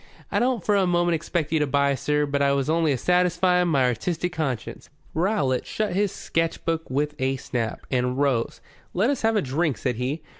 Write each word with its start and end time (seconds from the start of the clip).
"I 0.31 0.39
don't 0.39 0.65
for 0.65 0.75
a 0.75 0.87
moment 0.87 1.13
expect 1.13 1.51
you 1.51 1.59
to 1.59 1.67
buy, 1.67 1.93
sir, 1.93 2.25
but 2.25 2.41
I 2.41 2.53
was 2.53 2.71
only 2.71 2.91
a 2.91 2.97
satisfying 2.97 3.61
of 3.61 3.67
my 3.67 3.83
artistic 3.85 4.33
conscience." 4.33 4.89
Rowlatt 5.13 5.67
shut 5.67 5.93
his 5.93 6.11
sketch 6.11 6.65
book 6.65 6.89
with 6.89 7.13
a 7.19 7.35
snap, 7.35 7.81
and 7.91 8.17
rose. 8.17 8.61
"Let 8.95 9.11
us 9.11 9.21
have 9.21 9.35
a 9.35 9.43
drink," 9.43 9.77
said 9.77 9.97
he. 9.97 10.23